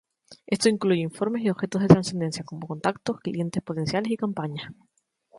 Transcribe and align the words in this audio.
Esto 0.47 0.67
incluye 0.67 1.01
informes 1.03 1.43
y 1.43 1.51
objetos 1.51 1.79
de 1.79 1.87
transferencia, 1.87 2.43
como 2.43 2.65
contactos, 2.65 3.19
clientes 3.19 3.61
potenciales 3.61 4.11
y 4.11 4.17
campañas. 4.17 4.71